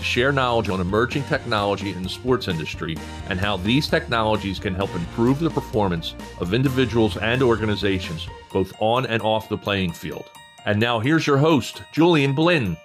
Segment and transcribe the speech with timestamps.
[0.00, 2.96] to share knowledge on emerging technology in the sports industry
[3.28, 9.04] and how these technologies can help improve the performance of individuals and organizations, both on
[9.06, 10.24] and off the playing field.
[10.64, 12.78] And now here's your host, Julian Blinn.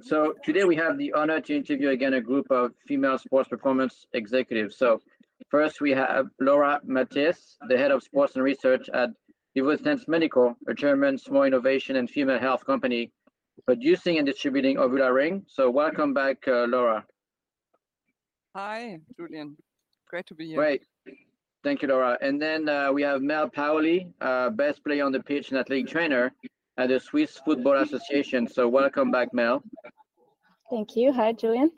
[0.00, 4.06] So today we have the honor to interview again a group of female sports performance
[4.12, 4.76] executives.
[4.76, 5.00] So
[5.48, 9.10] first we have Laura Matthes, the head of sports and research at
[9.56, 13.10] VivoSens Medical, a German small innovation and female health company
[13.66, 15.44] producing and distributing OvulaRing.
[15.46, 17.04] So welcome back, uh, Laura.
[18.54, 19.56] Hi, Julian.
[20.08, 20.56] Great to be here.
[20.56, 20.82] Great.
[21.64, 22.18] Thank you, Laura.
[22.20, 25.88] And then uh, we have Mel Pauli, uh, best player on the pitch and athletic
[25.88, 26.32] trainer
[26.76, 28.46] at the Swiss Football Association.
[28.46, 29.62] So welcome back, Mel.
[30.70, 31.12] Thank you.
[31.12, 31.70] Hi, Julian.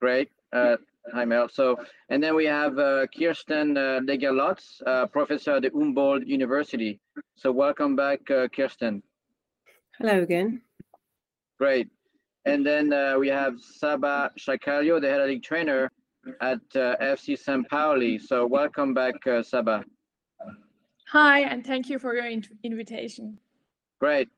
[0.00, 0.30] Great.
[0.52, 0.76] Uh,
[1.12, 1.48] hi, Mel.
[1.48, 1.76] So,
[2.10, 7.00] and then we have uh, Kirsten uh, Legerlotz, uh, professor at the Humboldt University.
[7.34, 9.02] So welcome back, uh, Kirsten.
[9.98, 10.62] Hello again.
[11.58, 11.88] Great.
[12.44, 15.90] And then uh, we have Saba Shakalio, the head of league trainer
[16.40, 18.18] at uh, FC St Pauli.
[18.18, 19.84] So welcome back, uh, Saba.
[21.08, 23.38] Hi, and thank you for your in invitation.
[24.00, 24.28] Great.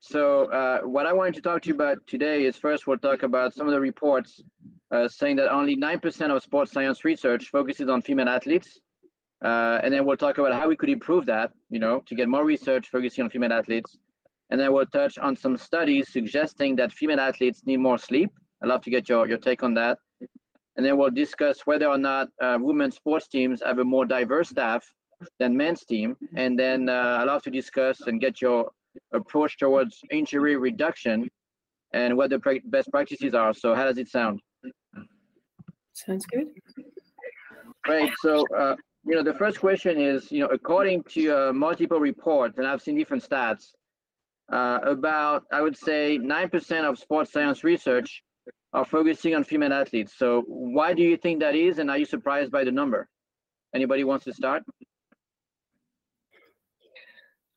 [0.00, 3.22] So uh, what I wanted to talk to you about today is first we'll talk
[3.22, 4.42] about some of the reports
[4.90, 8.78] uh, saying that only 9% of sports science research focuses on female athletes.
[9.44, 12.28] Uh, and then we'll talk about how we could improve that, you know, to get
[12.28, 13.98] more research focusing on female athletes.
[14.50, 18.30] And then we'll touch on some studies suggesting that female athletes need more sleep.
[18.62, 19.98] I'd love to get your, your take on that.
[20.76, 24.48] And then we'll discuss whether or not uh, women's sports teams have a more diverse
[24.48, 24.86] staff
[25.38, 26.16] than men's team.
[26.36, 28.70] And then uh, I'd love to discuss and get your
[29.12, 31.28] approach towards injury reduction
[31.92, 33.52] and what the pra- best practices are.
[33.54, 34.40] So how does it sound?
[35.94, 36.46] Sounds good.
[37.84, 38.12] Great.
[38.20, 42.58] So, uh, you know, the first question is, you know, according to uh, multiple reports,
[42.58, 43.72] and I've seen different stats,
[44.52, 48.22] uh, about, I would say, 9% of sports science research
[48.72, 50.14] are focusing on female athletes.
[50.16, 51.78] So why do you think that is?
[51.78, 53.08] And are you surprised by the number?
[53.74, 54.62] Anybody wants to start?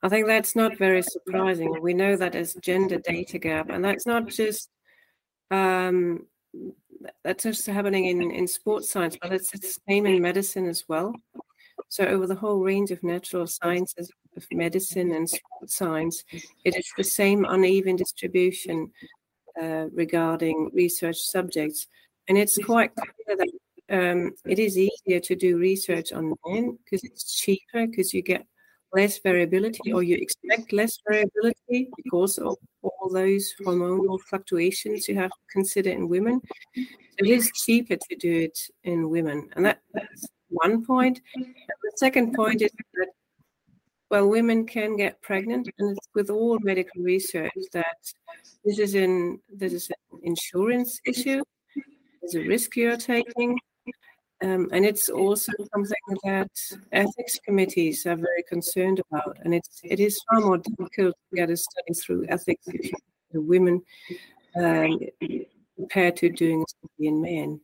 [0.03, 1.79] I think that's not very surprising.
[1.81, 4.69] We know that as gender data gap, and that's not just
[5.51, 6.25] um,
[7.23, 11.13] that's just happening in, in sports science, but it's the same in medicine as well.
[11.89, 15.29] So over the whole range of natural sciences, of medicine and
[15.65, 16.23] science,
[16.63, 18.91] it is the same uneven distribution
[19.61, 21.87] uh, regarding research subjects.
[22.27, 23.49] And it's quite clear that
[23.89, 28.45] um, it is easier to do research on men because it's cheaper, because you get
[28.93, 35.29] less variability or you expect less variability because of all those hormonal fluctuations you have
[35.29, 36.41] to consider in women.
[36.75, 36.83] So
[37.19, 39.49] it is cheaper to do it in women.
[39.55, 41.21] And that, that's one point.
[41.35, 43.07] And the second point is that
[44.11, 47.95] well, women can get pregnant, and it's with all medical research that
[48.65, 51.41] this is an this is an insurance issue.
[52.21, 53.57] It's a risk you're taking,
[54.43, 56.51] um, and it's also something that
[56.91, 59.37] ethics committees are very concerned about.
[59.45, 62.91] And it's it is far more difficult to get a study through ethics if
[63.33, 63.81] you women
[64.57, 64.99] um,
[65.77, 67.61] compared to doing a study in men.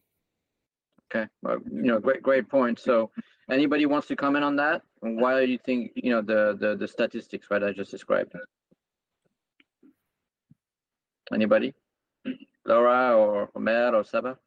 [1.09, 2.79] Okay, well, you know, great, great point.
[2.79, 3.11] So,
[3.49, 4.81] anybody wants to comment on that?
[4.99, 8.33] Why do you think you know the the the statistics right I just described?
[11.33, 11.73] Anybody?
[12.65, 14.37] Laura or Omer or Saba?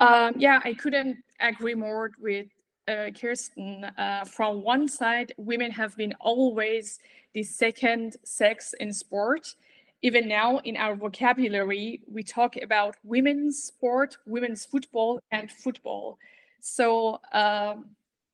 [0.00, 2.46] Um, yeah, I couldn't agree more with
[2.86, 3.84] uh, Kirsten.
[3.98, 7.00] Uh, from one side, women have been always
[7.32, 9.54] the second sex in sport.
[10.04, 16.18] Even now, in our vocabulary, we talk about women's sport, women's football, and football.
[16.60, 17.86] So um,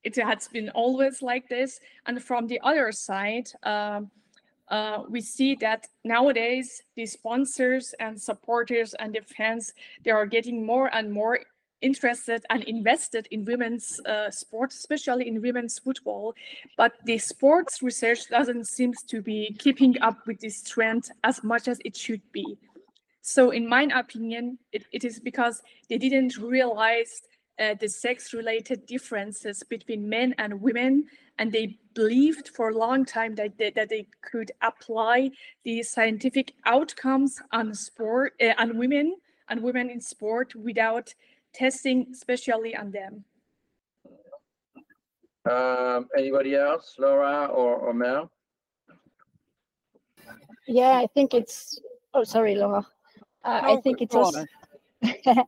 [0.02, 1.78] it has been always like this.
[2.06, 4.11] And from the other side, um,
[4.67, 9.73] uh, we see that nowadays the sponsors and supporters and the fans
[10.05, 11.38] they are getting more and more
[11.82, 16.35] interested and invested in women's uh, sports, especially in women's football.
[16.77, 21.69] But the sports research doesn't seem to be keeping up with this trend as much
[21.69, 22.59] as it should be.
[23.23, 27.23] So, in my opinion, it, it is because they didn't realize
[27.61, 31.05] uh, the sex related differences between men and women
[31.38, 35.31] and they believed for a long time that they, that they could apply
[35.65, 39.17] the scientific outcomes on sport uh, on women
[39.49, 41.15] and women in sport without
[41.52, 43.25] testing especially on them.
[45.50, 48.31] Um, anybody else, Laura or, or Mel?
[50.67, 51.81] Yeah, I think it's.
[52.12, 52.87] Oh, sorry, Laura.
[53.44, 54.44] Uh, I think it's go also.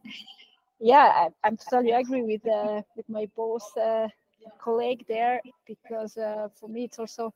[0.80, 4.08] yeah, I, I'm totally agree with uh, with my boss uh,
[4.58, 7.32] colleague there because uh, for me it's also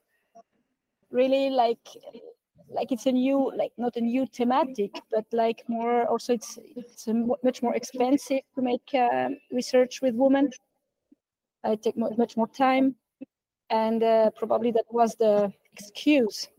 [1.10, 1.86] really like
[2.70, 7.06] like it's a new like not a new thematic but like more also it's it's
[7.42, 10.50] much more expensive to make um, research with women.
[11.64, 12.94] I take much more time.
[13.70, 16.48] And uh, probably that was the excuse.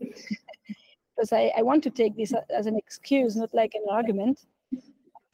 [1.16, 4.46] Because I, I want to take this as an excuse not like an argument.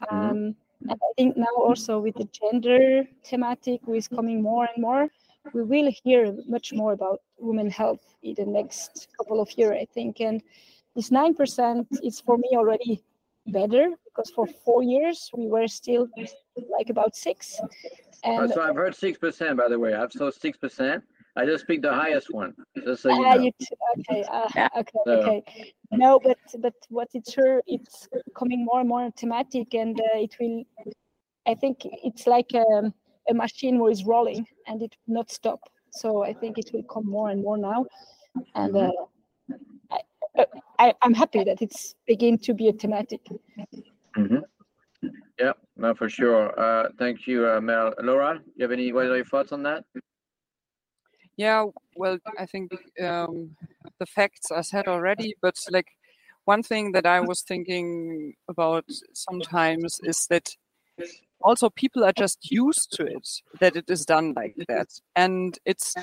[0.09, 0.57] Um,
[0.89, 5.09] and i think now also with the gender thematic who is coming more and more
[5.53, 9.87] we will hear much more about women health in the next couple of years, I
[9.93, 10.21] think.
[10.21, 10.43] And
[10.97, 13.03] this 9% is for me already
[13.47, 16.09] better because for four years we were still
[16.79, 17.61] like about six.
[17.63, 17.69] Oh,
[18.43, 19.93] And so I've heard six percent, by the way.
[19.93, 21.05] I've saw six percent.
[21.37, 22.55] I just picked the highest one,
[22.85, 23.43] just so you Ah, know.
[23.43, 23.67] you t-
[23.99, 24.69] okay, uh, Yeah.
[24.81, 25.45] okay, So- okay.
[25.93, 30.35] No, but but what it's sure it's coming more and more thematic, and uh, it
[30.41, 30.65] will.
[31.47, 32.95] I think it's like um,
[33.29, 35.61] a machine who is rolling, and it will not stop.
[35.91, 37.87] So I think it will come more and more now,
[38.55, 38.91] and uh,
[39.91, 39.99] I,
[40.39, 40.45] uh,
[40.79, 43.21] I I'm happy that it's begin to be a thematic.
[44.17, 44.39] hmm
[45.39, 46.59] Yeah, no, for sure.
[46.59, 47.95] Uh, thank you, uh, Mel.
[48.03, 49.85] Laura, you have any, what are your thoughts on that?
[51.37, 51.67] Yeah,
[51.97, 52.73] well, I think
[53.03, 53.57] um,
[53.99, 55.89] the facts are said already, but like
[56.45, 60.55] one thing that I was thinking about sometimes is that
[61.43, 63.29] also people are just used to it,
[63.61, 64.89] that it is done like that.
[65.15, 65.95] And it's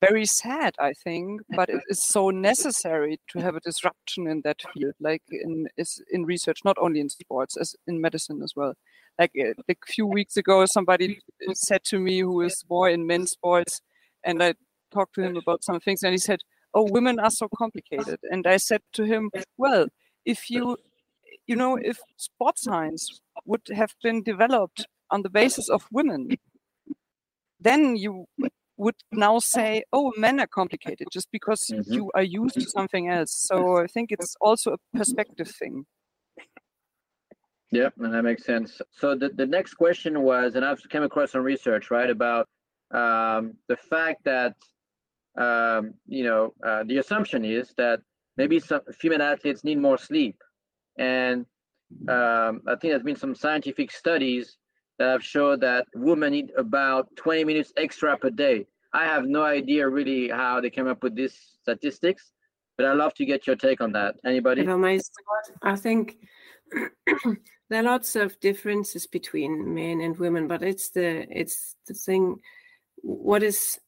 [0.00, 4.60] very sad, I think, but it is so necessary to have a disruption in that
[4.72, 8.74] field, like in is in research, not only in sports, as in medicine as well.
[9.18, 11.20] Like, uh, a few weeks ago, somebody
[11.54, 13.80] said to me who is more in men's sports,
[14.24, 14.54] and I
[14.92, 16.40] talked to him about some things, and he said,
[16.74, 19.86] "Oh, women are so complicated." And I said to him, "Well,
[20.24, 20.76] if you,
[21.46, 26.36] you know, if sports science would have been developed on the basis of women,
[27.60, 28.26] then you
[28.76, 31.94] would now say, "Oh, men are complicated," just because Mhm.
[31.96, 33.32] you are used to something else.
[33.32, 35.86] So I think it's also a perspective thing.
[37.70, 38.80] Yeah, and that makes sense.
[38.92, 42.48] So the, the next question was, and I've came across some research, right, about
[42.92, 44.54] um, the fact that,
[45.36, 48.00] um, you know, uh, the assumption is that
[48.36, 50.36] maybe some female athletes need more sleep.
[50.98, 51.46] And
[52.08, 54.56] um, I think there's been some scientific studies
[54.98, 58.66] that have showed that women need about 20 minutes extra per day.
[58.92, 62.32] I have no idea really how they came up with these statistics,
[62.76, 64.14] but I'd love to get your take on that.
[64.24, 64.62] Anybody?
[64.62, 66.16] If I may start, I think
[67.68, 72.36] there are lots of differences between men and women, but it's the it's the thing.
[73.02, 73.80] What is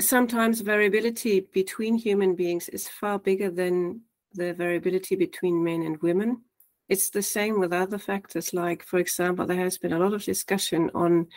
[0.00, 4.00] sometimes variability between human beings is far bigger than
[4.34, 6.42] the variability between men and women.
[6.88, 10.24] It's the same with other factors, like, for example, there has been a lot of
[10.24, 11.28] discussion on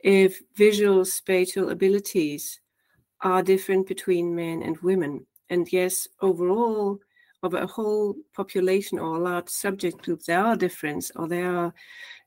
[0.00, 2.60] if visual spatial abilities
[3.20, 5.26] are different between men and women.
[5.50, 6.98] And yes, overall,
[7.42, 11.74] of a whole population or a large subject group, there are differences, or there are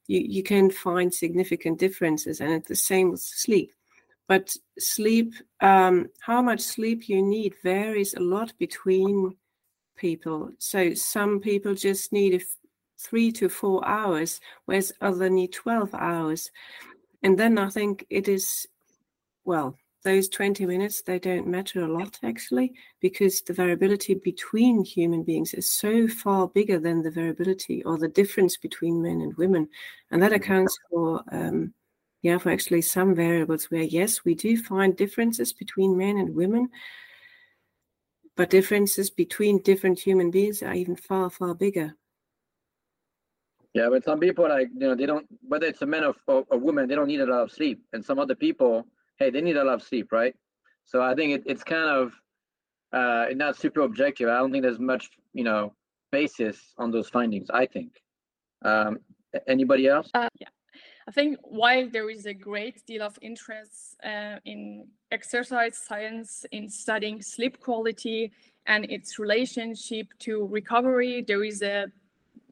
[0.07, 3.72] you, you can find significant differences, and it's the same with sleep.
[4.27, 9.36] But sleep, um, how much sleep you need varies a lot between
[10.01, 10.51] people.
[10.58, 12.41] So some people just need f-
[13.00, 16.51] three to four hours, whereas other need 12 hours.
[17.24, 18.67] And then I think it is,
[19.46, 25.22] well, those 20 minutes, they don't matter a lot actually, because the variability between human
[25.22, 29.70] beings is so far bigger than the variability or the difference between men and women.
[30.10, 31.75] And that accounts for, um,
[32.24, 36.70] yeah, for actually some variables where, yes, we do find differences between men and women,
[38.38, 41.95] but differences between different human beings are even far, far bigger.
[43.73, 46.45] Yeah, but some people like you know they don't whether it's a man or, or
[46.51, 48.85] a woman they don't need a lot of sleep, and some other people
[49.17, 50.35] hey they need a lot of sleep, right?
[50.85, 52.13] So I think it, it's kind of
[52.91, 54.27] uh not super objective.
[54.27, 55.73] I don't think there's much you know
[56.11, 57.50] basis on those findings.
[57.50, 57.93] I think.
[58.63, 59.00] Um,
[59.47, 60.09] anybody else?
[60.13, 60.47] Uh, yeah.
[61.08, 66.70] I think while there is a great deal of interest uh, in exercise science in
[66.70, 68.31] studying sleep quality
[68.67, 71.88] and its relationship to recovery, there is a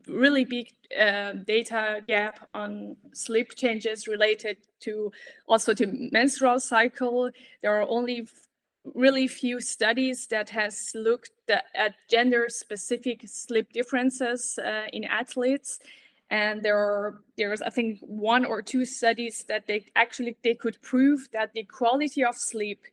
[0.08, 5.12] really big uh, data gap on sleep changes related to
[5.48, 7.30] also to menstrual cycle.
[7.62, 8.28] There are only
[8.96, 11.32] really few studies that has looked
[11.76, 15.80] at gender specific sleep differences uh, in athletes
[16.30, 20.80] and there are there's i think one or two studies that they actually they could
[20.82, 22.86] prove that the quality of sleep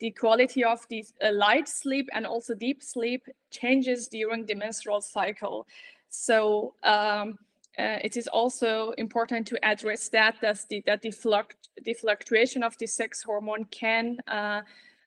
[0.00, 5.00] the quality of the uh, light sleep and also deep sleep changes during the menstrual
[5.00, 5.66] cycle.
[6.08, 7.38] So um,
[7.78, 12.62] uh, it is also important to address that that the that the, fluct, the fluctuation
[12.62, 14.62] of the sex hormone can uh,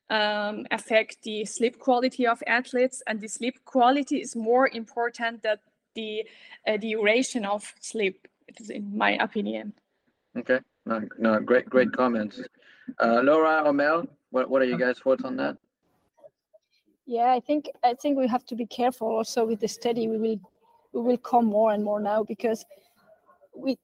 [0.09, 3.01] um, affect the sleep quality of athletes.
[3.07, 5.57] And the sleep quality is more important than
[5.95, 6.23] the
[6.67, 8.27] uh, duration of sleep
[8.69, 9.73] in my opinion
[10.37, 12.41] okay no, no great great comments
[13.01, 15.57] uh, laura or mel what, what are you guys thoughts on that
[17.05, 20.17] yeah i think i think we have to be careful also with the study we
[20.17, 20.39] will
[20.93, 22.65] we will come more and more now because
[23.55, 23.77] we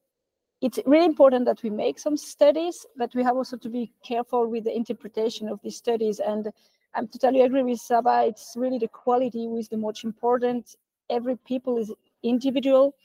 [0.61, 4.47] it's really important that we make some studies, but we have also to be careful
[4.47, 6.19] with the interpretation of these studies.
[6.19, 6.49] And
[6.93, 8.25] I'm totally agree with Saba.
[8.27, 10.75] It's really the quality who is the most important.
[11.09, 11.91] Every people is
[12.23, 12.95] individual,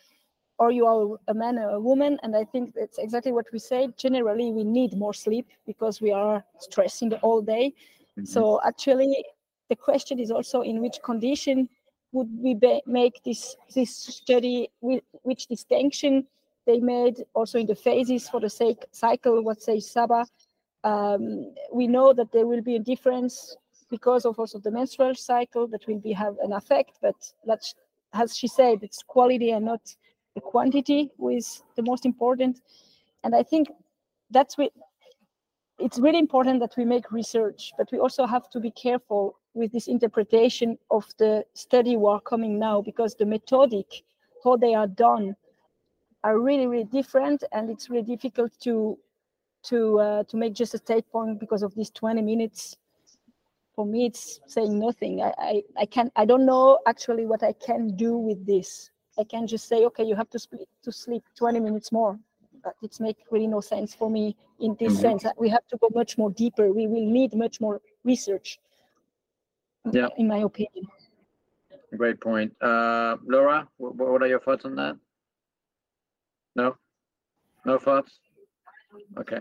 [0.58, 2.18] or you are a man or a woman.
[2.22, 3.88] And I think that's exactly what we say.
[3.96, 7.74] Generally, we need more sleep because we are stressing the whole day.
[8.18, 8.24] Mm-hmm.
[8.24, 9.24] So actually,
[9.68, 11.68] the question is also in which condition
[12.12, 14.70] would we be, make this this study?
[14.80, 16.26] Which distinction
[16.66, 20.26] they made also in the phases for the sake cycle, what say Saba.
[20.84, 23.56] Um, we know that there will be a difference
[23.90, 27.74] because of also the menstrual cycle that will be have an effect, but that's,
[28.14, 29.80] as she said, it's quality and not
[30.34, 32.60] the quantity who is the most important.
[33.22, 33.68] And I think
[34.30, 34.72] that's what
[35.78, 39.72] it's really important that we make research, but we also have to be careful with
[39.72, 43.86] this interpretation of the study are coming now because the methodic,
[44.42, 45.34] how they are done,
[46.22, 48.98] are really really different and it's really difficult to
[49.62, 52.76] to uh, to make just a statement because of these 20 minutes
[53.74, 57.52] for me it's saying nothing I, I i can i don't know actually what i
[57.52, 61.22] can do with this i can just say okay you have to split to sleep
[61.36, 62.18] 20 minutes more
[62.62, 65.18] but it's make really no sense for me in this mm-hmm.
[65.18, 68.58] sense we have to go much more deeper we will need much more research
[69.92, 70.86] yeah in my opinion
[71.96, 74.96] great point uh laura what, what are your thoughts on that
[76.56, 76.76] no?
[77.64, 78.18] No thoughts?
[79.18, 79.40] Okay.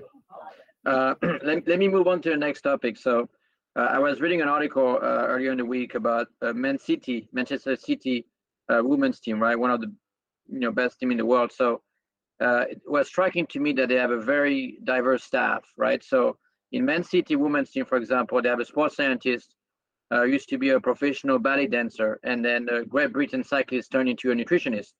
[0.85, 2.97] Uh, let, let me move on to the next topic.
[2.97, 3.29] So
[3.75, 7.75] I was reading an article uh, earlier in the week about uh, Man City, Manchester
[7.75, 8.25] City
[8.69, 9.57] uh, women's team, right?
[9.57, 9.91] One of the
[10.47, 11.51] you know best team in the world.
[11.51, 11.81] So
[12.41, 16.03] uh, it was striking to me that they have a very diverse staff, right?
[16.03, 16.37] So
[16.71, 19.55] in Man City women's team, for example, they have a sports scientist,
[20.11, 24.09] uh, used to be a professional ballet dancer, and then a Great Britain cyclist turned
[24.09, 24.93] into a nutritionist,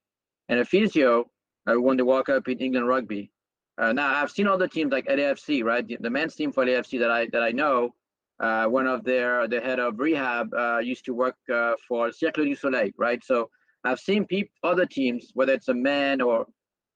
[0.50, 1.30] and a physio
[1.70, 3.32] uh, won the World Cup in England rugby.
[3.78, 5.86] Uh, now I've seen other teams like LAFC, right?
[5.86, 7.94] The, the men's team for LAFC that I that I know,
[8.40, 12.36] uh, one of their the head of rehab uh, used to work uh, for Cirque
[12.36, 13.24] du Soleil, right?
[13.24, 13.50] So
[13.84, 16.46] I've seen peop- other teams, whether it's a man or,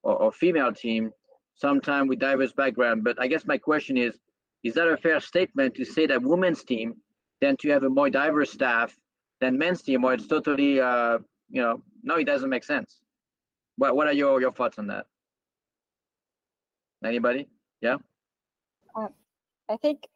[0.04, 1.12] or, or female team,
[1.56, 3.04] sometimes with diverse background.
[3.04, 4.18] But I guess my question is,
[4.64, 6.96] is that a fair statement to say that women's team
[7.42, 8.96] tend to have a more diverse staff
[9.42, 13.00] than men's team, or it's totally, uh, you know, no, it doesn't make sense.
[13.78, 15.06] What What are your your thoughts on that?
[17.04, 17.48] Anybody?
[17.82, 17.98] Yeah.
[18.96, 19.10] Um,
[19.70, 20.08] I think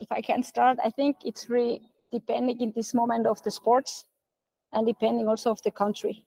[0.00, 4.04] if I can start, I think it's really depending in this moment of the sports,
[4.72, 6.24] and depending also of the country.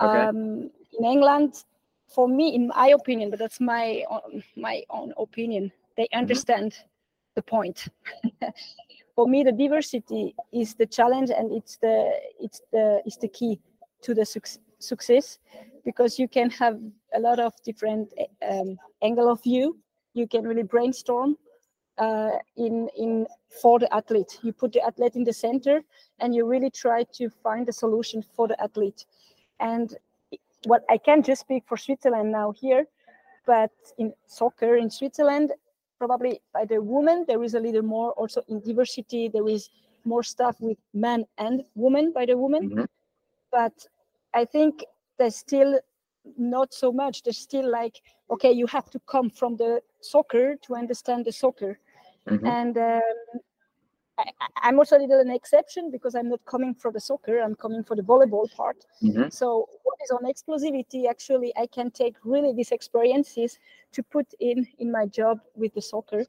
[0.00, 0.20] Okay.
[0.20, 1.64] Um, in England,
[2.14, 6.18] for me, in my opinion, but that's my own, my own opinion, they mm-hmm.
[6.18, 6.88] understand mm-hmm.
[7.34, 7.88] the point.
[9.14, 13.60] for me, the diversity is the challenge, and it's the it's the is the key
[14.02, 15.38] to the su- success
[15.84, 16.78] because you can have
[17.14, 18.12] a lot of different
[18.48, 19.78] um, angle of view.
[20.14, 21.36] You can really brainstorm
[21.98, 23.26] uh, in in
[23.62, 24.38] for the athlete.
[24.42, 25.82] You put the athlete in the center,
[26.20, 29.06] and you really try to find a solution for the athlete.
[29.60, 29.96] And
[30.64, 32.86] what I can just speak for Switzerland now here,
[33.46, 35.52] but in soccer in Switzerland,
[35.98, 39.28] probably by the woman there is a little more also in diversity.
[39.28, 39.70] There is
[40.04, 42.84] more stuff with men and women by the woman, mm-hmm.
[43.50, 43.86] but
[44.34, 44.84] I think
[45.18, 45.78] there's still
[46.36, 47.22] not so much.
[47.22, 51.78] There's still like, okay, you have to come from the soccer to understand the soccer.
[52.28, 52.46] Mm-hmm.
[52.46, 53.00] And um,
[54.18, 57.54] I, am also a little an exception because I'm not coming for the soccer, I'm
[57.54, 58.84] coming for the volleyball part.
[59.02, 59.28] Mm-hmm.
[59.30, 61.08] So, what is on explosivity?
[61.08, 63.58] Actually, I can take really these experiences
[63.92, 66.24] to put in in my job with the soccer.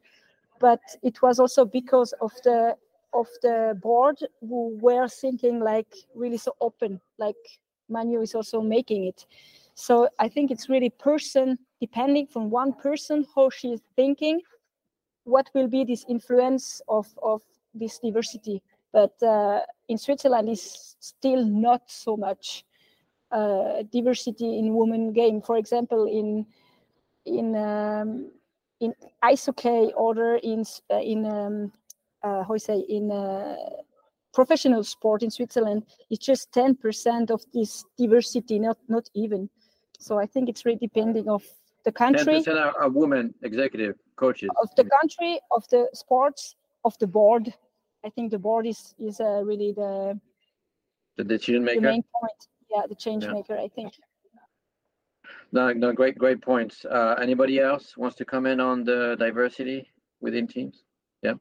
[0.59, 2.75] But it was also because of the
[3.13, 7.35] of the board who were thinking like really so open, like
[7.89, 9.25] Manu is also making it.
[9.75, 14.41] So I think it's really person depending from one person how she's thinking,
[15.25, 17.41] what will be this influence of of
[17.73, 18.61] this diversity.
[18.93, 22.63] But uh, in Switzerland, is still not so much
[23.31, 25.41] uh, diversity in women game.
[25.41, 26.45] For example, in
[27.25, 28.31] in um,
[28.79, 31.71] in ice hockey or in uh, in um,
[32.23, 33.55] uh, how you say in uh,
[34.33, 39.49] professional sport in Switzerland, it's just ten percent of this diversity, not not even.
[39.99, 41.43] So I think it's really depending of
[41.85, 42.41] the country.
[42.41, 44.49] 10% are, are women executive coaches.
[44.61, 47.53] Of the country, of the sports, of the board.
[48.05, 50.19] I think the board is is uh, really the
[51.17, 51.81] the decision maker.
[51.81, 52.41] the main point.
[52.69, 53.33] Yeah, the change Yeah.
[53.33, 53.57] maker.
[53.57, 53.93] I think.
[55.51, 56.85] No, no, great, great points.
[56.85, 59.89] Uh, anybody else wants to comment on the diversity
[60.19, 60.83] within teams?
[61.21, 61.35] Yeah.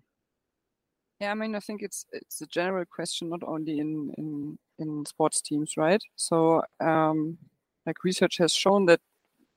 [1.21, 5.05] Yeah, I mean, I think it's it's a general question, not only in in in
[5.07, 6.03] sports teams, right?
[6.17, 7.39] So, um,
[7.87, 9.01] like research has shown that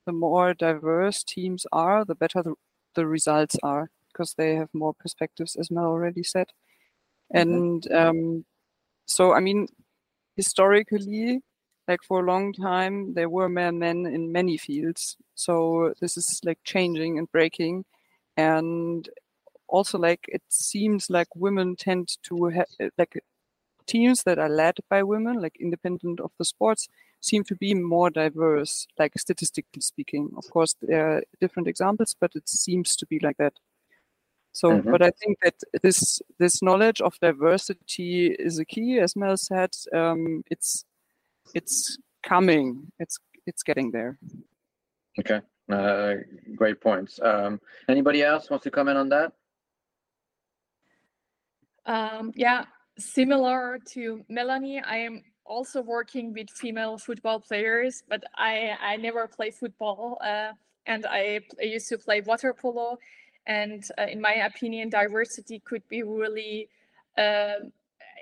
[0.08, 2.54] the more diverse teams are, the better the,
[2.94, 6.48] the results are because they have more perspectives, as Mel already said.
[7.34, 8.46] And um,
[9.04, 9.68] so, I mean,
[10.34, 11.42] historically,
[11.86, 15.18] like for a long time, there were more men in many fields.
[15.34, 17.84] So this is like changing and breaking,
[18.38, 19.06] and
[19.66, 23.22] also like it seems like women tend to have like
[23.86, 26.88] teams that are led by women, like independent of the sports,
[27.20, 30.30] seem to be more diverse, like statistically speaking.
[30.36, 33.54] Of course, there are different examples, but it seems to be like that.
[34.52, 34.90] So, Mhm.
[34.90, 39.70] but I think that this this knowledge of diversity is a key, as Mel said.
[39.92, 40.84] Um, it's
[41.54, 42.92] it's coming.
[42.98, 44.18] It's it's getting there.
[45.18, 46.14] Okay, uh,
[46.54, 47.20] great points.
[47.20, 49.32] Um, anybody else wants to comment on that?
[51.86, 52.66] Um, yeah,
[52.98, 59.26] similar to Melanie, I am also working with female football players, but I I never
[59.28, 60.52] play football, uh,
[60.86, 62.98] and I, I used to play water polo,
[63.46, 66.68] and uh, in my opinion, diversity could be really.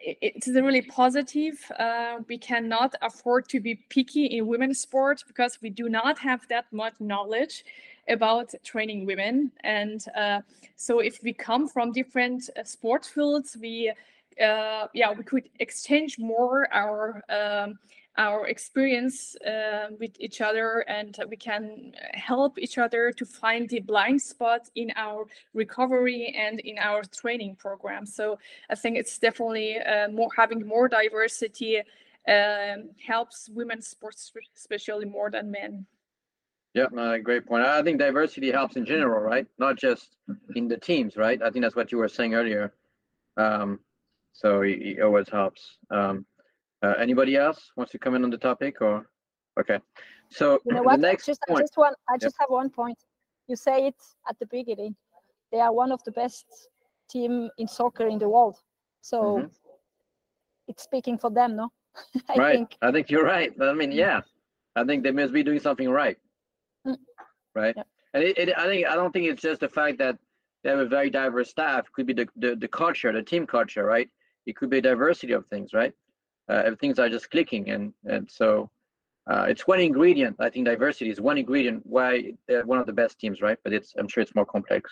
[0.06, 1.59] i- it's really positive.
[1.78, 6.47] Uh, we cannot afford to be picky in women's sports because we do not have
[6.49, 7.64] that much knowledge
[8.09, 9.50] about training women.
[9.64, 10.40] And uh,
[10.76, 13.93] so, if we come from different uh, sport fields, we
[14.42, 17.78] uh, yeah we could exchange more our um,
[18.18, 23.80] our experience uh, with each other and we can help each other to find the
[23.80, 28.38] blind spots in our recovery and in our training program so
[28.70, 31.82] i think it's definitely uh, more having more diversity
[32.28, 35.86] um, helps women's sports especially more than men
[36.75, 37.64] Yeah, uh, great point.
[37.64, 39.46] I think diversity helps in general, right?
[39.56, 40.16] Not just
[40.54, 41.40] in the teams, right?
[41.40, 42.75] I think that's what you were saying earlier.
[43.38, 43.80] Um,
[44.36, 45.78] so it, it always helps.
[45.90, 46.26] Um,
[46.82, 49.08] uh, anybody else wants to comment on the topic or?
[49.58, 49.78] Okay,
[50.30, 50.99] so You know the what?
[50.99, 51.62] I next just, I point.
[51.62, 52.99] just want, I just have one point.
[53.49, 53.94] You say it
[54.28, 54.94] at the beginning.
[55.50, 56.44] They are one of the best
[57.08, 58.56] team in soccer in the world.
[59.00, 59.50] So Mhm.
[60.68, 61.70] it's speaking for them, no?
[62.28, 62.56] I right.
[62.56, 62.76] think.
[62.82, 63.52] I think you're right.
[63.60, 64.20] I mean, yeah,
[64.75, 66.18] I think they must be doing something right.
[66.86, 66.99] Mm.
[67.54, 67.76] Right.
[68.12, 70.18] And it, it, I think I don't think it's just the fact that
[70.62, 71.86] they have a very diverse staff.
[71.86, 74.10] It could be the, the the culture, the team culture, right?
[74.47, 75.93] It could be a diversity of things, right?
[76.49, 78.71] Uh, if things are just clicking, and and so
[79.30, 80.37] uh, it's one ingredient.
[80.39, 83.59] I think diversity is one ingredient why they're one of the best teams, right?
[83.65, 84.85] But it's I'm sure it's more complex.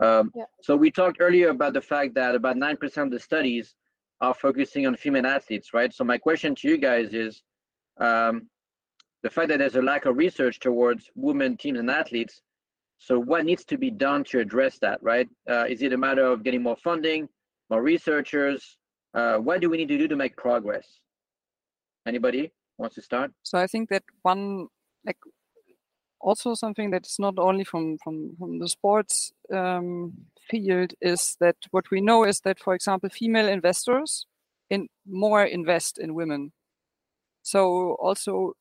[0.00, 0.44] Um, Yeah.
[0.62, 3.74] So we talked earlier about the fact that about nine percent of the studies
[4.20, 5.92] are focusing on female athletes, right?
[5.94, 7.42] So my question to you guys is,
[7.98, 8.48] um,
[9.22, 12.42] the fact that there's a lack of research towards women teams and athletes.
[12.98, 15.28] So what needs to be done to address that, right?
[15.48, 17.28] Uh, is it a matter of getting more funding,
[17.70, 18.76] more researchers?
[19.14, 21.00] Uh, what do we need to do to make progress?
[22.06, 23.32] Anybody wants to start?
[23.42, 24.68] So I think that one
[25.04, 25.18] like
[26.20, 30.12] also something that's not only from from from the sports um,
[30.50, 34.26] field is that what we know is that for example female investors
[34.68, 36.52] in more invest in women.
[37.42, 38.54] So also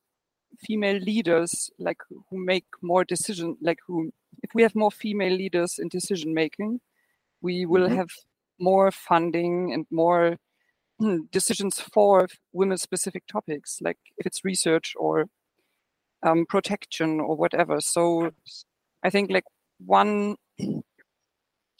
[0.59, 4.11] female leaders like who make more decision like who
[4.43, 6.79] if we have more female leaders in decision making
[7.41, 7.95] we will Mhm.
[7.97, 8.09] have
[8.59, 10.37] more funding and more
[11.31, 15.25] decisions for women specific topics like if it's research or
[16.23, 18.31] um, protection or whatever so
[19.03, 19.45] i think like
[19.85, 20.35] one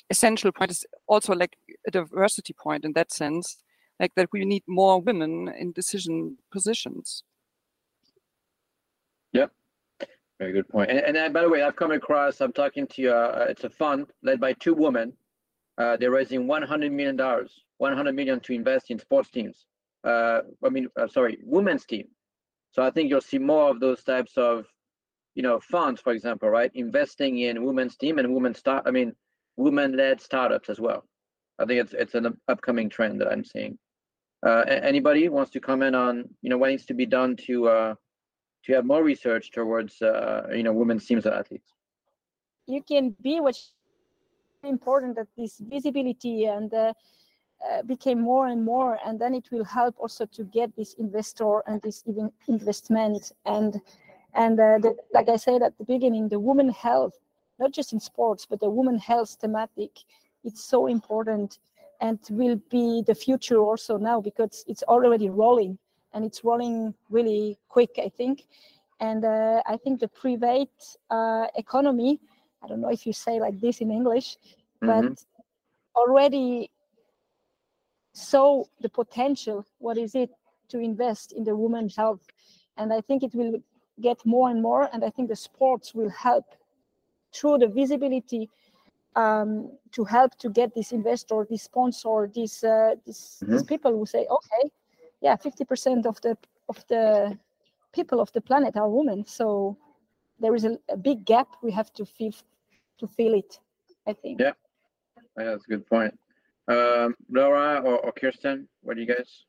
[0.10, 3.58] essential point is also like a diversity point in that sense
[4.00, 7.24] like that we need more women in decision positions
[9.34, 9.48] Yeah,
[10.40, 10.90] Very good point.
[10.90, 13.70] And, and uh, by the way, I've come across, I'm talking to uh, it's a
[13.70, 15.14] fund led by two women.
[15.80, 17.18] Uh, they're raising $100 million,
[17.78, 19.66] 100 million to invest in sports teams.
[20.04, 22.08] Uh, I mean, uh, sorry, women's team.
[22.72, 24.66] So I think you'll see more of those types of,
[25.36, 26.72] you know, funds, for example, right?
[26.76, 29.16] Investing in women's team and women start, I mean,
[29.56, 31.06] women-led startups as well.
[31.60, 33.78] I think it's it's an upcoming trend that I'm seeing.
[34.46, 37.96] Uh, anybody wants to comment on you know what needs to be done to uh,
[38.64, 41.74] to have more research towards uh, you know women's teams and athletes?
[42.66, 43.74] You can be what's
[44.68, 46.94] important that this visibility and uh,
[47.70, 51.62] uh, became more and more, and then it will help also to get this investor
[51.68, 53.82] and this even investment and
[54.36, 57.14] and uh, the, like I said at the beginning, the woman health,
[57.58, 59.90] not just in sports, but the woman health thematic,
[60.44, 61.58] it's so important
[62.00, 65.80] and will be the future also now because it's already rolling
[66.14, 68.44] and it's rolling really quick, I think.
[69.00, 70.70] And uh, I think the private
[71.10, 72.20] uh, economy,
[72.64, 74.38] I don't know if you say like this in English,
[74.84, 74.88] mm-hmm.
[74.88, 75.24] but
[75.96, 76.70] already
[78.14, 79.66] saw the potential.
[79.78, 80.30] What is it
[80.70, 82.22] to invest in the women's health?
[82.78, 83.62] And I think it will
[84.02, 84.90] get more and more.
[84.94, 86.46] And I think the sports will help
[87.34, 88.50] through the visibility
[89.16, 93.54] um, to help to get this investor, this sponsor, these uh, these, mm-hmm.
[93.54, 94.72] these people who say, okay,
[95.22, 96.38] yeah, 50% of the
[96.70, 97.38] of the
[97.92, 99.26] people of the planet are women.
[99.26, 99.78] So
[100.40, 102.34] there is a, a big gap we have to fill
[103.00, 103.60] to fill it.
[104.08, 104.40] I think.
[104.40, 104.54] Yeah,
[105.38, 106.18] yeah that's a good point.
[106.68, 109.46] Um, Laura or, or Kirsten, what do you guys?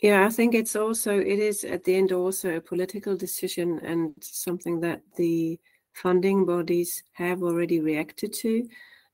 [0.00, 4.14] Yeah, I think it's also it is at the end also a political decision and
[4.20, 5.58] something that the
[5.92, 8.68] funding bodies have already reacted to.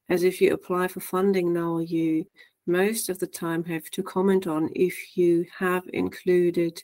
[0.08, 2.26] As if you apply for funding now, you
[2.66, 6.82] most of the time have to comment on if you have included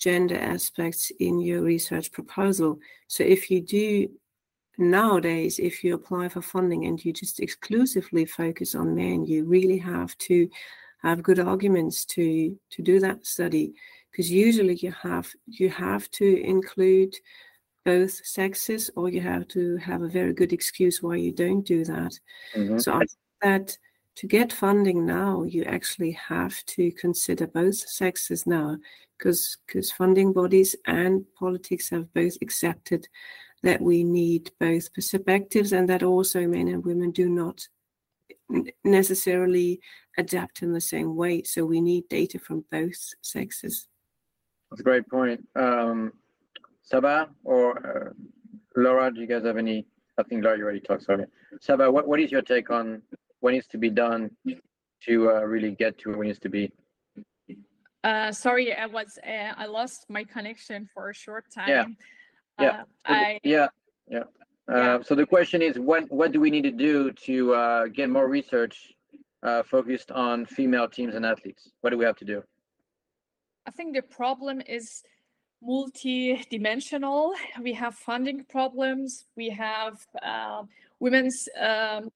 [0.00, 2.78] gender aspects in your research proposal.
[3.06, 4.10] So if you do
[4.78, 9.78] nowadays, if you apply for funding and you just exclusively focus on men, you really
[9.78, 10.48] have to
[11.02, 13.72] have good arguments to to do that study
[14.10, 17.14] because usually you have you have to include
[17.84, 21.84] both sexes or you have to have a very good excuse why you don't do
[21.84, 22.12] that
[22.54, 22.78] mm-hmm.
[22.78, 23.10] so i think
[23.40, 23.78] that
[24.16, 28.76] to get funding now you actually have to consider both sexes now
[29.16, 33.06] because because funding bodies and politics have both accepted
[33.62, 37.68] that we need both perspectives and that also men and women do not
[38.84, 39.80] necessarily
[40.18, 41.42] adapt in the same way.
[41.42, 43.86] So we need data from both sexes.
[44.70, 45.46] That's a great point.
[45.56, 46.12] Um,
[46.82, 48.12] Saba or uh,
[48.76, 49.86] Laura, do you guys have any?
[50.18, 51.04] I think Laura, you already talked.
[51.04, 51.24] Sorry,
[51.60, 53.02] Saba, what, what is your take on
[53.40, 54.30] what needs to be done
[55.06, 56.70] to uh, really get to where it needs to be?
[58.02, 61.68] Uh, sorry, I was uh, I lost my connection for a short time.
[61.68, 61.84] Yeah,
[62.58, 63.68] yeah, uh, I, yeah,
[64.08, 64.24] yeah.
[64.72, 68.08] Uh, so the question is, what what do we need to do to uh, get
[68.08, 68.94] more research
[69.42, 71.70] uh, focused on female teams and athletes?
[71.80, 72.42] What do we have to do?
[73.66, 75.02] I think the problem is
[75.62, 77.34] multi-dimensional.
[77.60, 79.26] We have funding problems.
[79.36, 80.62] We have uh,
[81.00, 82.10] women's um,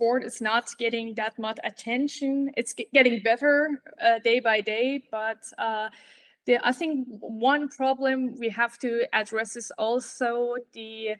[0.00, 2.50] sport is not getting that much attention.
[2.56, 5.90] It's getting better uh, day by day, but uh,
[6.46, 11.16] the, I think one problem we have to address is also the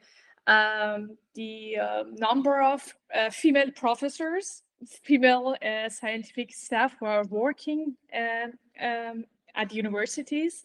[0.47, 2.81] um, the uh, number of
[3.13, 4.63] uh, female professors
[5.03, 8.47] female uh, scientific staff who are working uh,
[8.83, 10.63] um, at universities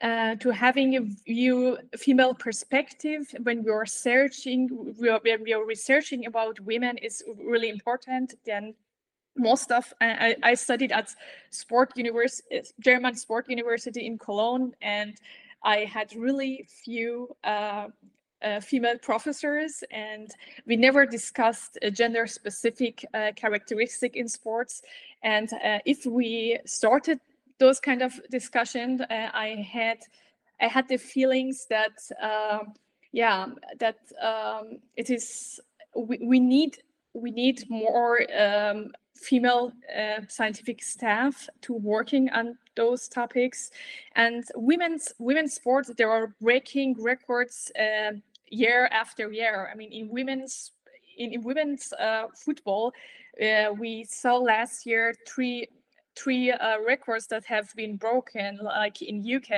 [0.00, 6.26] uh, to having a view female perspective when we are searching when we are researching
[6.26, 8.74] about women is really important then
[9.36, 11.10] most of I, I studied at
[11.50, 15.16] sport university german sport university in cologne and
[15.62, 17.88] i had really few uh,
[18.44, 20.30] uh, female professors, and
[20.66, 24.82] we never discussed a gender specific uh, characteristic in sports.
[25.22, 27.20] And uh, if we started
[27.58, 29.98] those kind of discussions, uh, I had
[30.60, 32.74] I had the feelings that um,
[33.12, 33.46] yeah
[33.78, 35.60] that um, it is
[35.94, 36.78] we, we need
[37.12, 43.70] we need more um, female uh, scientific staff to working on those topics
[44.16, 48.12] and women's women's sports there are breaking records uh,
[48.54, 49.68] year after year.
[49.70, 50.72] I mean, in women's
[51.16, 52.92] in, in women's uh, football,
[53.40, 55.68] uh, we saw last year three
[56.16, 59.50] three uh, records that have been broken like in uk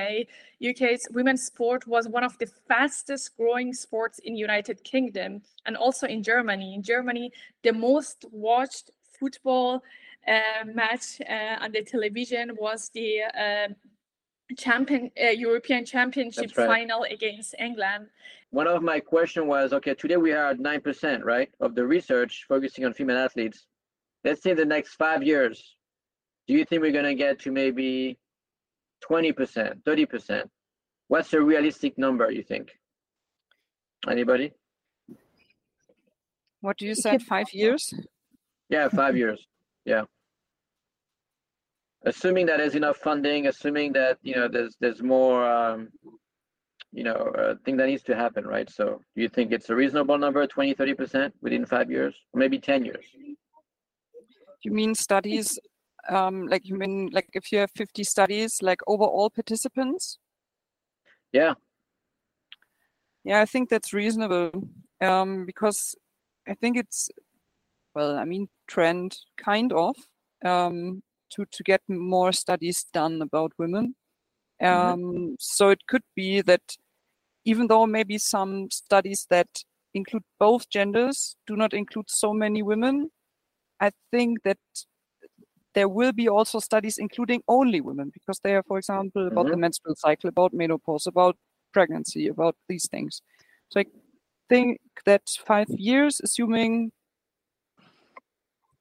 [0.61, 6.07] uk's women's sport was one of the fastest growing sports in united kingdom and also
[6.07, 7.31] in germany in germany
[7.63, 9.81] the most watched football
[10.27, 13.67] uh, match uh, on the television was the uh,
[14.55, 16.67] champion uh, European Championship right.
[16.67, 18.07] final against England.
[18.51, 21.85] One of my question was, okay, today we are at nine percent, right, of the
[21.85, 23.67] research focusing on female athletes.
[24.23, 25.75] Let's say the next five years,
[26.47, 28.17] do you think we're gonna get to maybe
[29.01, 30.49] twenty percent, thirty percent?
[31.07, 32.31] What's a realistic number?
[32.31, 32.69] You think?
[34.09, 34.53] Anybody?
[36.61, 37.17] What do you say?
[37.17, 37.93] Five years?
[38.69, 39.45] Yeah, five years.
[39.85, 40.03] Yeah.
[42.05, 45.89] assuming that there's enough funding, assuming that you know there's there's more um,
[46.91, 48.69] you know uh, thing that needs to happen, right?
[48.69, 52.39] So do you think it's a reasonable number, 20, 30 percent within five years, or
[52.39, 53.05] maybe 10 years?
[54.63, 55.59] You mean studies?
[56.09, 60.19] Um, like you mean like if you have 50 studies, like overall participants?
[61.33, 61.53] Yeah.
[63.23, 64.51] Yeah, I think that's reasonable
[65.01, 65.95] um, because
[66.47, 67.09] I think it's
[67.93, 69.95] well, I mean, trend kind of
[70.45, 73.95] um, to to get more studies done about women.
[74.61, 75.33] Um, mm-hmm.
[75.39, 76.61] So it could be that
[77.43, 79.47] even though maybe some studies that
[79.93, 83.09] include both genders do not include so many women,
[83.79, 84.59] I think that
[85.77, 89.51] there will be also studies including only women because they are, for example, about mm-hmm.
[89.51, 91.37] the menstrual cycle, about menopause, about
[91.71, 93.21] pregnancy, about these things.
[93.69, 93.85] So I
[94.49, 96.91] think that five years, assuming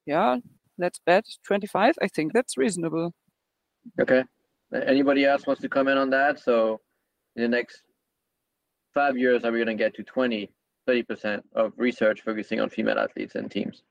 [0.06, 0.38] yeah,
[0.78, 1.96] let's bet 25.
[2.00, 3.12] I think that's reasonable.
[4.00, 4.24] Okay.
[4.72, 6.40] Anybody else wants to comment on that?
[6.40, 6.80] So
[7.34, 7.82] in the next
[8.94, 10.50] five years, are we going to get to 20,
[10.88, 13.82] 30% of research focusing on female athletes and teams?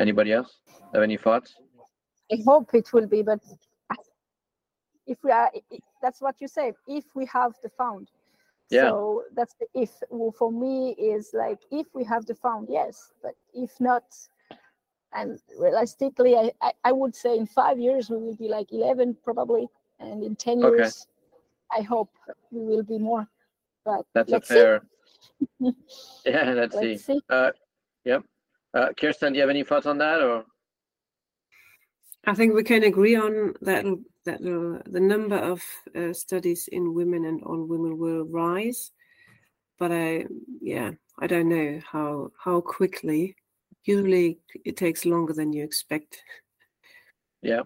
[0.00, 0.60] Anybody else
[0.94, 1.56] have any thoughts?
[2.32, 3.40] I hope it will be, but
[5.06, 5.50] if we are,
[6.02, 8.10] that's what you said, if we have the fund.
[8.68, 8.88] Yeah.
[8.88, 13.12] So that's the if well, for me is like if we have the fund, yes,
[13.22, 14.02] but if not,
[15.16, 19.16] and realistically I, I, I, would say in five years we will be like 11
[19.24, 21.06] probably and in 10 years
[21.72, 21.80] okay.
[21.80, 22.10] i hope
[22.50, 23.26] we will be more
[23.84, 24.82] but that's a fair
[25.60, 27.20] yeah let's, let's see, see.
[27.30, 27.50] Uh,
[28.04, 28.22] yep
[28.74, 30.44] uh, kirsten do you have any thoughts on that or
[32.26, 33.84] i think we can agree on that
[34.24, 35.62] that uh, the number of
[35.94, 38.92] uh, studies in women and on women will rise
[39.78, 40.24] but i
[40.60, 43.36] yeah i don't know how how quickly
[43.86, 46.22] usually it takes longer than you expect.
[47.42, 47.62] Yeah.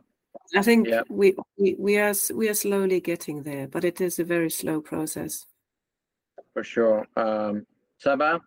[0.54, 1.02] I think yeah.
[1.08, 4.80] we, we we are we are slowly getting there, but it is a very slow
[4.80, 5.46] process.
[6.52, 7.06] For sure.
[7.16, 7.66] Um,
[7.98, 8.40] Saba,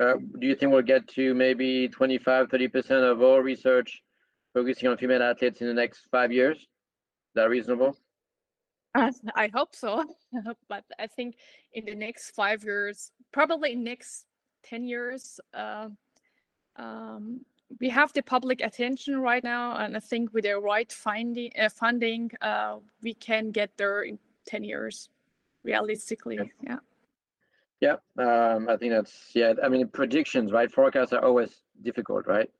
[0.00, 4.02] uh, do you think we'll get to maybe 25, 30% of all research
[4.54, 6.56] focusing on female athletes in the next five years?
[6.58, 7.96] Is that reasonable?
[8.94, 10.04] Uh, I hope so.
[10.68, 11.36] but I think
[11.72, 14.24] in the next five years, probably next
[14.64, 15.88] 10 years, uh,
[16.76, 17.44] um,
[17.80, 21.68] we have the public attention right now, and I think with the right finding, uh,
[21.68, 25.10] funding, uh, we can get there in 10 years,
[25.64, 26.38] realistically.
[26.62, 26.78] Yeah.
[27.80, 29.54] Yeah, um, I think that's yeah.
[29.62, 30.68] I mean, predictions, right?
[30.68, 32.50] Forecasts are always difficult, right?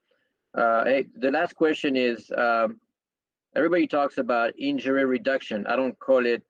[0.54, 2.80] Uh, hey, the last question is: um,
[3.54, 5.66] everybody talks about injury reduction.
[5.66, 6.42] I don't call it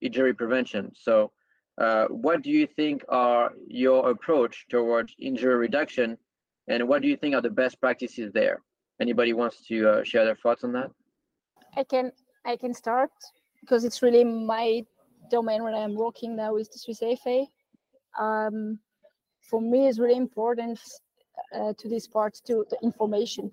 [0.00, 0.92] injury prevention.
[0.94, 1.32] So,
[1.78, 6.18] uh, what do you think are your approach towards injury reduction?
[6.68, 8.62] And what do you think are the best practices there?
[9.00, 10.90] Anybody wants to uh, share their thoughts on that?
[11.76, 12.12] I can
[12.44, 13.10] I can start
[13.60, 14.84] because it's really my
[15.30, 17.44] domain when I'm working now with the Swiss FA.
[18.18, 18.78] Um,
[19.40, 20.78] for me, it's really important
[21.52, 23.50] to this part to the information,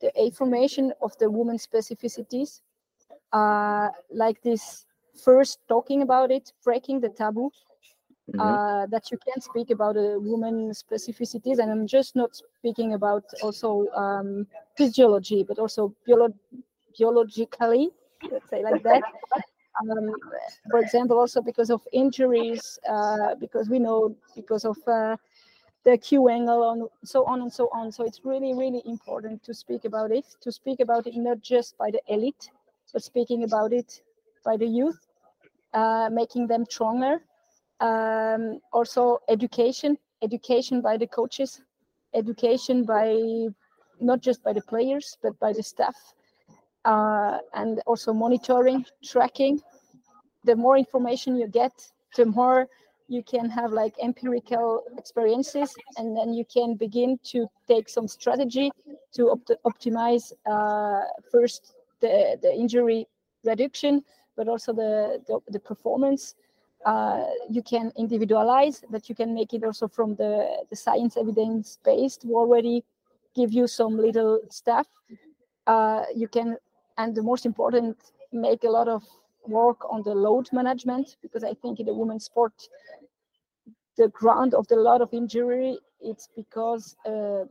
[0.00, 2.60] the information of the woman specificities,
[3.32, 4.86] uh, like this
[5.24, 7.50] first talking about it, breaking the taboo,
[8.30, 8.40] mm-hmm.
[8.40, 11.58] uh, that you can't speak about a woman specificities.
[11.58, 16.34] And i'm just not speaking about also um, physiology but also biolo-
[16.98, 17.90] biologically
[18.30, 19.02] let's say like that.
[19.80, 20.12] Um,
[20.70, 25.16] for example also because of injuries uh, because we know because of uh,
[25.84, 27.90] the Q angle and so on and so on.
[27.90, 31.76] So it's really, really important to speak about it, to speak about it not just
[31.78, 32.50] by the elite,
[32.92, 34.02] but speaking about it
[34.44, 34.98] by the youth,
[35.74, 37.22] uh, making them stronger,
[37.82, 41.60] um, also education education by the coaches
[42.14, 43.46] education by
[44.00, 45.96] not just by the players but by the staff
[46.84, 49.60] uh, and also monitoring tracking
[50.44, 51.72] the more information you get
[52.16, 52.68] the more
[53.12, 58.70] you can have like empirical experiences and then you can begin to take some strategy
[59.12, 63.06] to opt- optimize uh, first the, the injury
[63.44, 64.02] reduction
[64.36, 66.34] but also the, the, the performance
[66.84, 71.78] uh, you can individualize, but you can make it also from the, the science evidence
[71.84, 72.82] based to already
[73.36, 74.88] give you some little stuff.
[75.66, 76.56] Uh, you can,
[76.98, 77.96] and the most important,
[78.32, 79.04] make a lot of
[79.46, 82.52] work on the load management because I think in the women's sport,
[83.96, 87.44] the ground of the lot of injury it's because uh,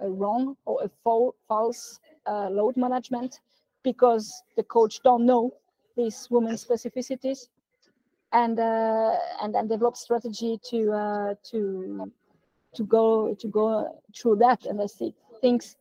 [0.00, 3.40] a wrong or a fal- false uh, load management
[3.82, 5.52] because the coach don't know
[5.96, 7.48] these women's specificities
[8.32, 12.12] and uh, and then develop strategy to uh, to
[12.74, 14.66] to go to go through that.
[14.66, 15.76] And I see things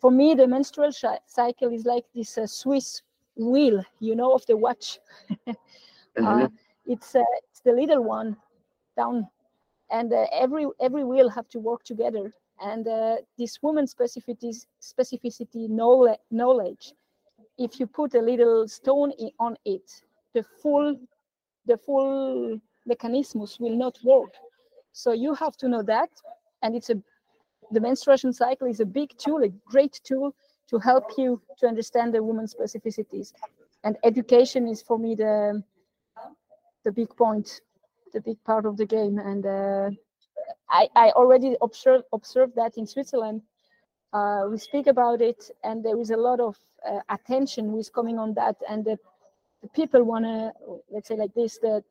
[0.00, 3.02] for me, the menstrual sh- cycle is like this uh, Swiss
[3.40, 4.98] wheel, you know, of the watch.
[6.16, 6.16] Mhm.
[6.22, 6.48] uh,
[6.86, 8.36] it's uh, it's the little one
[8.96, 9.26] down,
[9.90, 12.32] and uh, every every wheel have to work together.
[12.60, 16.94] And uh, this woman specificity specificity knowledge, knowledge,
[17.58, 20.02] if you put a little stone on it,
[20.34, 20.96] the full
[21.66, 24.34] the full mechanisms will not work.
[24.92, 26.10] So you have to know that,
[26.62, 26.96] and it's a
[27.70, 30.34] the menstruation cycle is a big tool, a great tool
[30.70, 33.32] to help you to understand the woman's specificities.
[33.84, 35.62] And education is for me the
[36.84, 37.60] the big point,
[38.14, 39.18] the big part of the game.
[39.18, 39.90] And uh,
[40.70, 43.42] I, I already observed observed that in Switzerland.
[44.12, 46.56] Uh, we speak about it, and there is a lot of
[46.88, 48.98] uh, attention is coming on that, and the,
[49.62, 50.52] the people want to,
[50.90, 51.84] let's say like this, that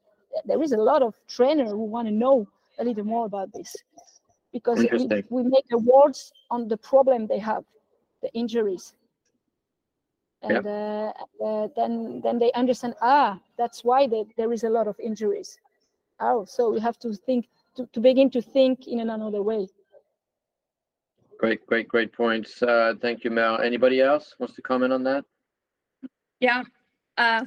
[0.45, 2.45] there is a lot of trainer who want to know
[2.79, 3.73] a little more about this
[4.51, 7.63] because we, we make awards on the problem they have,
[8.21, 8.93] the injuries.
[10.41, 11.11] And uh,
[11.45, 15.59] uh, then then they understand ah that's why they, there is a lot of injuries.
[16.21, 19.67] Oh, so we have to think to, to begin to think in another way.
[21.39, 22.61] Great, great, great points.
[22.61, 23.61] Uh, thank you, Mel.
[23.61, 25.23] Anybody else wants to comment on that?
[26.41, 26.63] Yeah,
[27.17, 27.45] uh,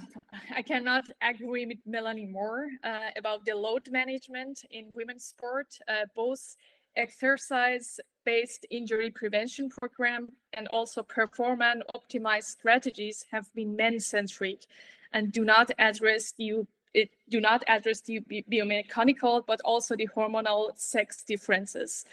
[0.55, 5.67] I cannot agree with Melanie more uh, about the load management in women's sport.
[5.89, 6.57] Uh, both
[6.97, 14.67] exercise-based injury prevention program and also performance optimized strategies have been men-centric
[15.13, 20.79] and do not address the it do not address the biomechanical but also the hormonal
[20.79, 22.05] sex differences.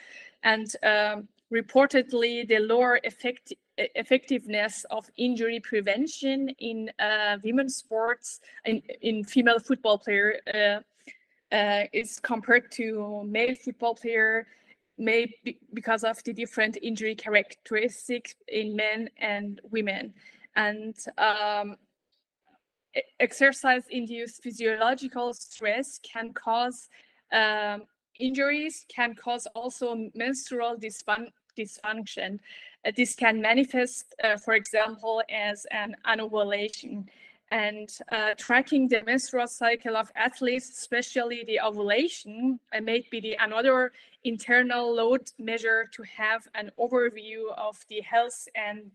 [0.43, 8.81] And um, reportedly the lower effect, effectiveness of injury prevention in uh, women's sports in,
[9.01, 10.79] in female football player uh,
[11.53, 14.47] uh, is compared to male football player
[14.99, 20.13] may be because of the different injury characteristics in men and women
[20.55, 21.77] and um,
[23.19, 26.89] exercise-induced physiological stress can cause
[27.31, 27.83] um,
[28.19, 32.39] injuries can cause also menstrual dysfun- dysfunction.
[32.85, 37.09] Uh, this can manifest, uh, for example, as an anovulation.
[37.51, 43.37] And uh, tracking the menstrual cycle of athletes, especially the ovulation, uh, may be the
[43.39, 43.91] another
[44.23, 48.91] internal load measure to have an overview of the health and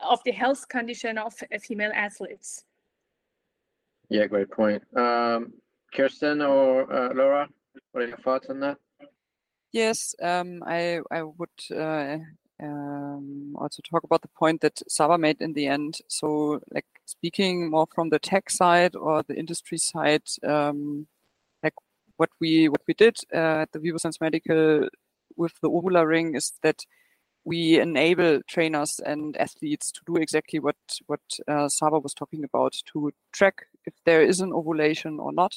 [0.00, 2.64] of the health condition of uh, female athletes.
[4.08, 4.82] Yeah, great point.
[4.96, 5.52] Um,
[5.92, 7.48] Kirsten or uh, Laura,
[7.92, 8.78] what are your thoughts on that?
[9.72, 12.18] Yes, um, I I would uh,
[12.62, 15.98] um, also talk about the point that Saba made in the end.
[16.08, 21.06] So, like speaking more from the tech side or the industry side, um,
[21.62, 21.74] like
[22.18, 24.88] what we what we did uh, at the VivoSens Medical
[25.36, 26.84] with the OvulaRing is that
[27.44, 32.74] we enable trainers and athletes to do exactly what what uh, Saba was talking about
[32.92, 35.54] to track if there is an ovulation or not,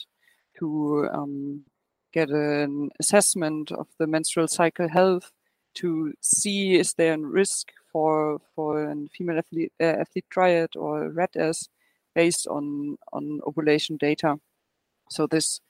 [0.60, 1.66] to um,
[2.14, 5.32] get an assessment of the menstrual cycle health,
[5.74, 11.10] to see is there a risk for for a female athlete, uh, athlete triad or
[11.10, 11.70] RED-S
[12.16, 14.38] based on on ovulation data.
[15.10, 15.62] So this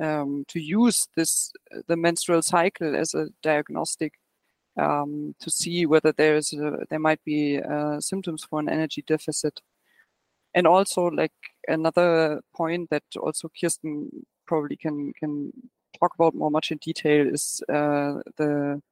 [0.00, 1.52] um, to use this
[1.88, 4.14] the menstrual cycle as a diagnostic
[4.76, 9.02] um, to see whether there is a, there might be uh, symptoms for an energy
[9.06, 9.60] deficit,
[10.54, 11.32] and also like
[11.68, 14.10] another point that also Kirsten
[14.46, 15.52] probably can can
[15.98, 18.82] talk about more much in detail is uh, the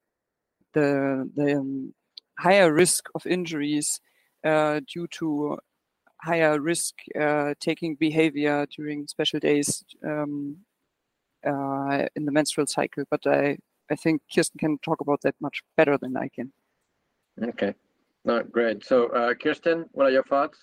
[0.72, 1.94] the the um,
[2.38, 4.00] higher risk of injuries
[4.44, 5.58] uh, due to
[6.20, 10.56] higher risk uh, taking behavior during special days um,
[11.46, 13.04] uh, in the menstrual cycle.
[13.10, 13.58] But I
[13.90, 16.52] I think Kirsten can talk about that much better than I can.
[17.42, 17.74] Okay,
[18.24, 18.84] no, great.
[18.84, 20.58] So, uh, Kirsten, what are your thoughts?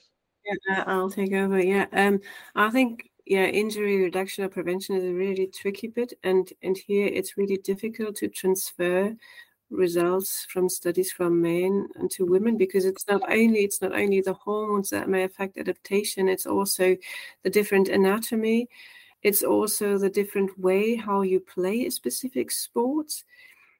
[0.45, 1.61] Yeah, I'll take over.
[1.61, 2.19] Yeah, um,
[2.55, 7.07] I think yeah, injury reduction or prevention is a really tricky bit, and and here
[7.07, 9.15] it's really difficult to transfer
[9.71, 14.21] results from studies from men and to women because it's not only it's not only
[14.21, 16.95] the hormones that may affect adaptation, it's also
[17.43, 18.67] the different anatomy,
[19.23, 23.11] it's also the different way how you play a specific sport.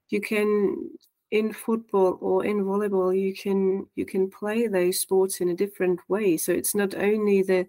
[0.10, 0.89] You can
[1.32, 6.00] in football or in volleyball you can you can play those sports in a different
[6.10, 6.38] way.
[6.38, 7.68] So it's not only the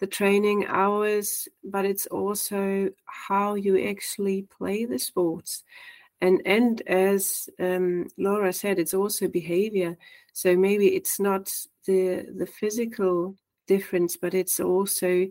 [0.00, 5.64] the training hours but it's also how you actually play the sports
[6.20, 9.96] and and as um, laura said it's also behavior
[10.32, 11.52] so maybe it's not
[11.86, 13.34] the the physical
[13.66, 15.26] difference but it's also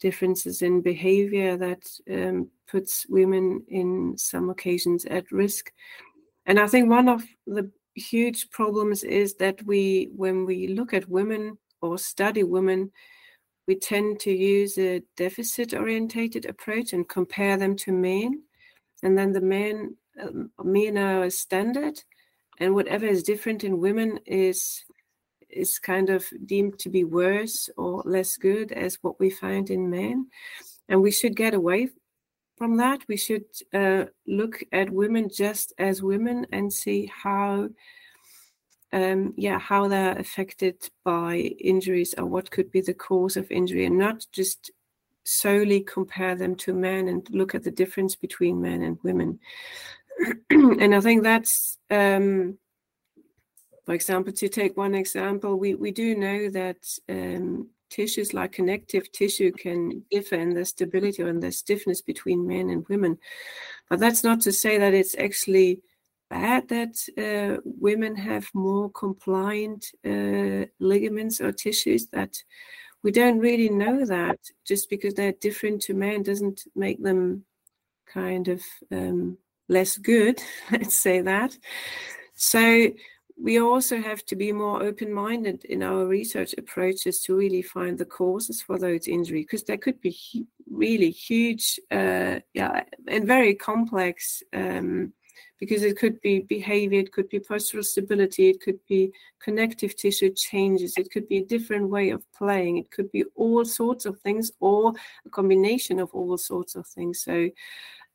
[0.00, 5.70] differences in behavior that um, puts women in some occasions at risk
[6.46, 11.08] and I think one of the huge problems is that we, when we look at
[11.08, 12.90] women or study women,
[13.68, 18.42] we tend to use a deficit orientated approach and compare them to men.
[19.04, 19.96] And then the men,
[20.62, 22.02] men are a standard,
[22.58, 24.84] and whatever is different in women is
[25.48, 29.90] is kind of deemed to be worse or less good as what we find in
[29.90, 30.26] men.
[30.88, 31.90] And we should get away
[32.56, 33.02] from that.
[33.06, 33.44] We should
[33.74, 37.68] uh, look at women just as women and see how,
[38.92, 43.84] um, yeah, how they're affected by injuries or what could be the cause of injury,
[43.84, 44.70] and not just
[45.24, 49.38] solely compare them to men and look at the difference between men and women.
[50.50, 52.58] and I think that's um,
[53.84, 59.10] for example, to take one example, we, we do know that um, tissues like connective
[59.12, 63.18] tissue can differ in the stability or in the stiffness between men and women.
[63.90, 65.80] But that's not to say that it's actually
[66.30, 72.36] bad that uh, women have more compliant uh, ligaments or tissues that
[73.02, 77.44] we don't really know that just because they're different to men doesn't make them
[78.06, 79.36] kind of um,
[79.72, 81.56] less good let's say that.
[82.34, 82.92] So
[83.42, 88.04] we also have to be more open-minded in our research approaches to really find the
[88.04, 90.16] causes for those injuries because there could be
[90.70, 95.12] really huge uh, yeah and very complex um,
[95.58, 99.10] because it could be behavior it could be postural stability it could be
[99.40, 103.64] connective tissue changes it could be a different way of playing it could be all
[103.64, 104.92] sorts of things or
[105.26, 107.22] a combination of all sorts of things.
[107.22, 107.48] So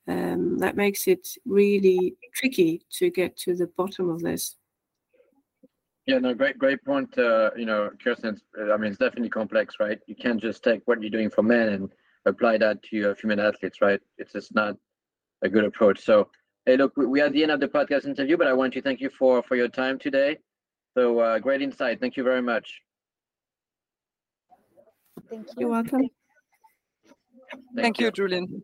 [0.08, 4.58] um, that makes it really tricky to get to the bottom of this
[6.08, 7.16] yeah, no, great, great point.
[7.18, 10.00] Uh, you know, Kirsten, I mean, it's definitely complex, right?
[10.08, 11.92] You can't just take what you're doing for men and
[12.26, 14.00] apply that to uh, female athletes, right?
[14.18, 14.78] It's just not
[15.42, 16.00] a good approach.
[16.00, 16.30] So,
[16.66, 18.82] hey, look, we, are at the end of the podcast interview, but I want to
[18.82, 20.38] thank you for for your time today.
[20.94, 22.00] So, uh, great insight.
[22.00, 22.82] Thank you very much.
[25.30, 25.54] Thank you.
[25.58, 26.10] You're welcome.
[27.50, 28.64] Thank, thank you, you, Julian.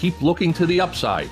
[0.00, 1.28] keep looking to the upside